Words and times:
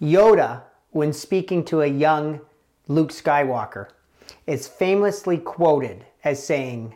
Yoda, 0.00 0.62
when 0.90 1.12
speaking 1.12 1.64
to 1.64 1.80
a 1.80 1.86
young 1.86 2.40
Luke 2.86 3.10
Skywalker, 3.10 3.88
is 4.46 4.68
famously 4.68 5.38
quoted 5.38 6.04
as 6.22 6.44
saying, 6.44 6.94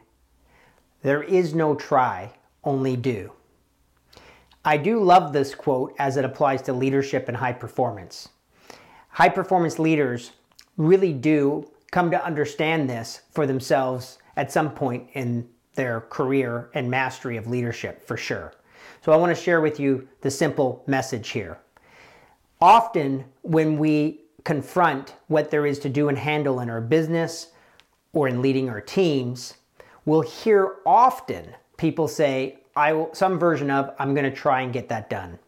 There 1.03 1.23
is 1.23 1.55
no 1.55 1.75
try, 1.75 2.33
only 2.63 2.97
do. 2.97 3.33
I 4.67 4.77
do 4.77 5.03
love 5.03 5.33
this 5.33 5.55
quote 5.55 5.95
as 5.99 6.19
it 6.19 6.27
applies 6.27 6.61
to 6.63 6.75
leadership 6.75 7.29
and 7.29 7.37
high 7.37 7.55
performance. 7.55 8.29
High 9.09 9.31
performance 9.31 9.79
leaders 9.79 10.33
really 10.77 11.15
do 11.15 11.71
come 11.91 12.11
to 12.11 12.23
understand 12.23 12.89
this 12.89 13.23
for 13.31 13.47
themselves 13.47 14.19
at 14.37 14.53
some 14.53 14.73
point 14.73 15.09
in 15.15 15.49
their 15.75 16.03
career 16.03 16.71
and 16.75 16.91
mastery 16.91 17.39
of 17.39 17.47
leadership, 17.47 18.07
for 18.07 18.19
sure. 18.19 18.53
So 19.03 19.13
I 19.13 19.17
want 19.17 19.35
to 19.35 19.43
share 19.43 19.63
with 19.63 19.81
you 19.81 20.07
the 20.21 20.31
simple 20.31 20.85
message 20.87 21.31
here. 21.31 21.59
Often, 22.63 23.25
when 23.41 23.79
we 23.79 24.21
confront 24.45 25.15
what 25.29 25.51
there 25.51 25.65
is 25.65 25.79
to 25.79 25.89
do 25.89 26.09
and 26.09 26.19
handle 26.19 26.61
in 26.61 26.69
our 26.69 26.83
business 26.83 27.49
or 28.13 28.29
in 28.29 28.43
leading 28.43 28.69
our 28.69 28.83
teams, 28.83 29.55
we'll 30.05 30.21
hear 30.21 30.77
often 30.85 31.55
people 31.79 32.07
say, 32.07 32.59
I 32.77 32.93
will, 32.93 33.15
some 33.15 33.39
version 33.39 33.71
of, 33.71 33.95
I'm 33.99 34.15
going 34.15 34.31
to 34.31 34.37
try 34.37 34.61
and 34.61 34.75
get 34.75 34.91
that 34.91 35.09
done. 35.09 35.39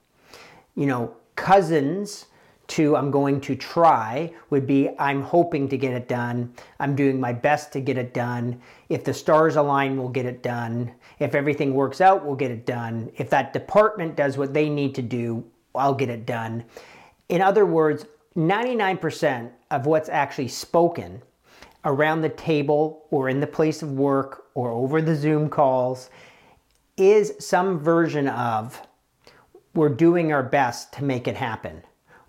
You 0.75 0.87
know, 0.87 1.15
cousins 1.37 2.27
to 2.69 2.97
I'm 2.97 3.11
going 3.11 3.43
to 3.43 3.57
try 3.57 4.33
would 4.49 4.67
be 4.67 4.89
I'm 4.99 5.21
hoping 5.21 5.69
to 5.69 5.77
get 5.77 5.93
it 5.93 6.09
done. 6.09 6.55
I'm 6.81 6.97
doing 6.97 7.21
my 7.21 7.35
best 7.35 7.73
to 7.73 7.81
get 7.81 7.99
it 7.99 8.15
done. 8.15 8.59
If 8.89 9.05
the 9.05 9.13
stars 9.13 9.57
align, 9.57 9.99
we'll 9.99 10.09
get 10.09 10.25
it 10.25 10.43
done. 10.43 10.93
If 11.19 11.35
everything 11.35 11.75
works 11.75 12.01
out, 12.01 12.25
we'll 12.25 12.37
get 12.37 12.51
it 12.51 12.65
done. 12.65 13.13
If 13.19 13.29
that 13.31 13.53
department 13.53 14.17
does 14.17 14.39
what 14.39 14.55
they 14.55 14.71
need 14.71 14.95
to 14.95 15.03
do, 15.03 15.45
I'll 15.75 15.95
get 15.95 16.09
it 16.09 16.25
done. 16.25 16.65
In 17.33 17.41
other 17.41 17.67
words, 17.67 18.05
99% 18.37 19.51
of 19.71 19.87
what's 19.87 20.09
actually 20.09 20.49
spoken 20.49 21.23
around 21.85 22.21
the 22.21 22.29
table 22.29 23.07
or 23.11 23.29
in 23.29 23.41
the 23.41 23.47
place 23.47 23.83
of 23.83 23.93
work 23.93 24.45
or 24.55 24.71
over 24.71 25.03
the 25.03 25.17
Zoom 25.17 25.49
calls 25.49 26.11
is 26.97 27.35
some 27.39 27.79
version 27.81 28.29
of 28.29 28.81
we're 29.75 29.89
doing 29.89 30.33
our 30.33 30.43
best 30.43 30.93
to 30.93 31.05
make 31.05 31.27
it 31.27 31.35
happen 31.37 31.83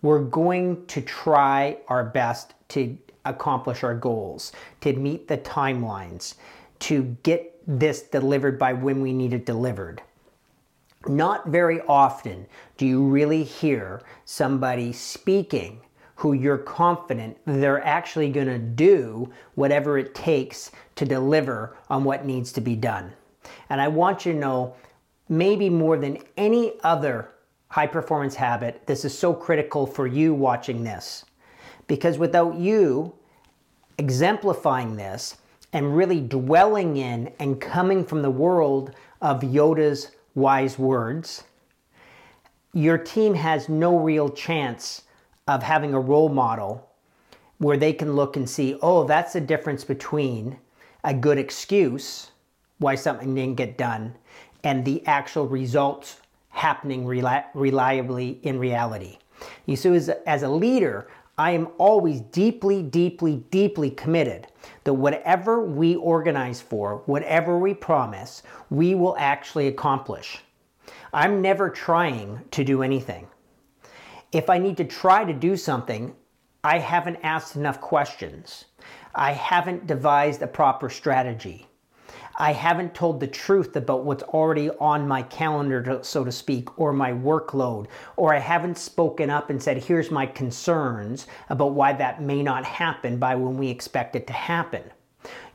we're 0.04 0.20
going 0.20 0.86
to 0.86 1.02
try 1.02 1.78
our 1.88 2.04
best 2.04 2.54
to 2.68 2.96
accomplish 3.26 3.84
our 3.84 3.96
goals, 3.96 4.52
to 4.82 4.94
meet 4.94 5.28
the 5.28 5.38
timelines, 5.38 6.36
to 6.78 7.18
get 7.24 7.58
this 7.66 8.04
delivered 8.04 8.60
by 8.60 8.74
when 8.74 9.02
we 9.02 9.14
need 9.14 9.34
it 9.34 9.46
delivered. 9.46 10.02
Not 11.08 11.48
very 11.48 11.82
often 11.82 12.48
do 12.78 12.86
you 12.86 13.04
really 13.04 13.44
hear 13.44 14.02
somebody 14.26 14.94
speaking 14.94 15.82
who 16.16 16.34
you're 16.34 16.58
confident 16.58 17.38
they're 17.46 17.84
actually 17.84 18.30
going 18.30 18.48
to 18.48 18.60
do 18.60 19.30
whatever 19.56 19.98
it 19.98 20.16
takes 20.16 20.72
to 20.96 21.06
deliver 21.06 21.76
on 21.90 22.04
what 22.04 22.26
needs 22.26 22.52
to 22.54 22.62
be 22.62 22.76
done. 22.76 23.12
And 23.70 23.82
I 23.82 23.88
want 23.88 24.26
you 24.26 24.34
to 24.34 24.40
know, 24.40 24.76
maybe 25.28 25.70
more 25.70 25.98
than 25.98 26.20
any 26.38 26.74
other 26.84 27.32
high 27.68 27.88
performance 27.88 28.36
habit, 28.36 28.86
this 28.86 29.04
is 29.04 29.18
so 29.18 29.34
critical 29.34 29.86
for 29.88 30.06
you 30.08 30.34
watching 30.34 30.84
this. 30.84 31.26
Because 31.88 32.18
without 32.18 32.56
you 32.56 33.14
exemplifying 33.98 34.96
this 34.96 35.38
and 35.74 35.98
really 35.98 36.22
dwelling 36.22 36.98
in 36.98 37.34
and 37.40 37.60
coming 37.60 38.06
from 38.06 38.22
the 38.22 38.30
world 38.30 38.92
of 39.22 39.42
Yoda's 39.42 40.12
wise 40.36 40.80
words, 40.80 41.44
your 42.74 42.98
team 42.98 43.34
has 43.36 43.70
no 43.70 43.98
real 43.98 44.30
chance 44.30 45.04
of 45.48 45.62
having 45.62 45.94
a 45.94 46.00
role 46.00 46.30
model 46.30 46.90
where 47.60 47.78
they 47.78 47.94
can 47.94 48.16
look 48.16 48.36
and 48.36 48.50
see, 48.50 48.78
oh, 48.82 49.04
that's 49.06 49.34
the 49.34 49.42
difference 49.42 49.84
between 49.84 50.58
a 51.04 51.14
good 51.14 51.38
excuse 51.38 52.32
why 52.80 52.96
something 52.96 53.36
didn't 53.36 53.56
get 53.56 53.78
done 53.78 54.16
and 54.64 54.84
the 54.86 55.06
actual 55.06 55.48
results 55.48 56.18
happening 56.50 57.06
reli- 57.06 57.46
reliably 57.54 58.40
in 58.44 58.58
reality. 58.60 59.18
You 59.66 59.76
see, 59.76 59.90
as, 59.90 60.10
as 60.26 60.44
a 60.44 60.50
leader, 60.50 61.08
I 61.38 61.52
am 61.52 61.70
always 61.80 62.22
deeply, 62.22 62.84
deeply, 62.84 63.38
deeply 63.50 63.90
committed 63.90 64.48
that 64.84 64.94
whatever 64.94 65.64
we 65.64 65.96
organize 65.96 66.62
for, 66.62 67.02
whatever 67.08 67.58
we 67.58 67.74
promise, 67.74 68.44
we 68.70 68.94
will 68.94 69.16
actually 69.18 69.68
accomplish. 69.68 70.40
I'm 71.12 71.42
never 71.42 71.70
trying 71.70 72.42
to 72.52 72.64
do 72.64 72.84
anything. 72.84 73.28
If 74.32 74.50
I 74.50 74.60
need 74.60 74.78
to 74.78 74.84
try 74.84 75.26
to 75.26 75.34
do 75.34 75.58
something, 75.58 76.16
I 76.64 76.80
haven't 76.80 77.20
asked 77.24 77.56
enough 77.56 77.82
questions. 77.82 78.66
I 79.16 79.32
haven't 79.34 79.88
devised 79.88 80.42
a 80.42 80.48
proper 80.48 80.90
strategy. 80.90 81.68
I 82.36 82.52
haven't 82.54 82.96
told 82.96 83.20
the 83.20 83.28
truth 83.28 83.76
about 83.76 84.06
what's 84.06 84.24
already 84.24 84.70
on 84.72 85.08
my 85.08 85.22
calendar, 85.24 86.00
so 86.02 86.24
to 86.24 86.32
speak, 86.32 86.80
or 86.80 86.92
my 86.92 87.12
workload, 87.12 87.88
or 88.16 88.34
I 88.34 88.40
haven't 88.40 88.78
spoken 88.78 89.30
up 89.30 89.50
and 89.50 89.62
said, 89.62 89.84
here's 89.84 90.10
my 90.10 90.26
concerns 90.26 91.28
about 91.50 91.74
why 91.74 91.94
that 91.94 92.22
may 92.22 92.42
not 92.42 92.66
happen 92.66 93.18
by 93.18 93.36
when 93.36 93.58
we 93.58 93.70
expect 93.70 94.16
it 94.16 94.26
to 94.28 94.34
happen. 94.34 94.84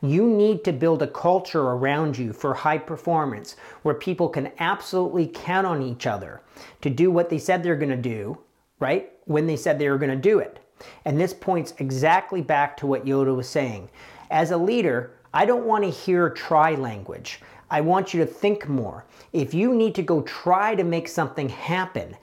You 0.01 0.27
need 0.27 0.65
to 0.65 0.73
build 0.73 1.03
a 1.03 1.09
culture 1.09 1.61
around 1.61 2.17
you 2.17 2.33
for 2.33 2.55
high 2.55 2.79
performance 2.79 3.57
where 3.83 3.95
people 3.95 4.29
can 4.29 4.53
absolutely 4.61 5.27
count 5.27 5.67
on 5.67 5.83
each 5.83 6.07
other 6.07 6.41
to 6.81 6.91
do 6.91 7.11
what 7.11 7.29
they 7.29 7.39
said 7.39 7.63
they're 7.63 7.77
going 7.77 7.91
to 7.91 7.97
do, 7.97 8.39
right? 8.79 9.13
When 9.25 9.47
they 9.47 9.57
said 9.57 9.79
they 9.79 9.91
were 9.91 9.99
going 9.99 10.11
to 10.11 10.17
do 10.17 10.39
it. 10.39 10.61
And 11.05 11.21
this 11.21 11.35
points 11.35 11.75
exactly 11.79 12.41
back 12.41 12.77
to 12.79 12.87
what 12.87 13.05
Yoda 13.05 13.35
was 13.35 13.49
saying. 13.49 13.91
As 14.31 14.53
a 14.53 14.57
leader, 14.57 15.18
I 15.33 15.45
don't 15.45 15.65
want 15.65 15.85
to 15.85 15.91
hear 15.91 16.31
try 16.31 16.75
language. 16.75 17.41
I 17.71 17.81
want 17.81 18.15
you 18.15 18.21
to 18.21 18.27
think 18.27 18.69
more. 18.69 19.05
If 19.33 19.53
you 19.53 19.75
need 19.75 19.95
to 19.97 20.03
go 20.03 20.23
try 20.23 20.75
to 20.75 20.85
make 20.85 21.07
something 21.07 21.49
happen, 21.49 22.17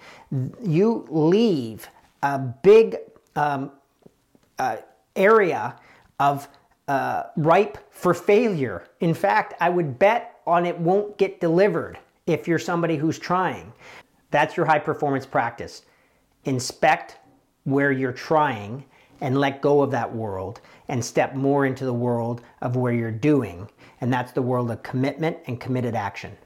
you 0.63 1.05
leave 1.09 1.87
a 2.23 2.39
big 2.39 2.97
um, 3.35 3.71
uh, 4.57 4.77
area 5.15 5.75
of 6.19 6.47
uh, 6.87 7.23
ripe 7.35 7.77
for 7.91 8.13
failure. 8.13 8.87
In 8.99 9.13
fact, 9.13 9.53
I 9.59 9.69
would 9.69 9.99
bet 9.99 10.39
on 10.47 10.65
it 10.65 10.77
won't 10.77 11.17
get 11.17 11.39
delivered 11.39 11.99
if 12.25 12.47
you're 12.47 12.59
somebody 12.59 12.95
who's 12.95 13.19
trying. 13.19 13.71
That's 14.31 14.57
your 14.57 14.65
high 14.65 14.79
performance 14.79 15.25
practice. 15.25 15.83
Inspect 16.45 17.17
where 17.63 17.91
you're 17.91 18.11
trying 18.11 18.85
and 19.21 19.37
let 19.37 19.61
go 19.61 19.81
of 19.81 19.91
that 19.91 20.13
world 20.13 20.61
and 20.87 21.03
step 21.03 21.35
more 21.35 21.65
into 21.65 21.85
the 21.85 21.93
world 21.93 22.41
of 22.61 22.75
where 22.75 22.93
you're 22.93 23.11
doing. 23.11 23.69
And 24.01 24.11
that's 24.11 24.31
the 24.31 24.41
world 24.41 24.71
of 24.71 24.83
commitment 24.83 25.37
and 25.47 25.59
committed 25.59 25.95
action. 25.95 26.37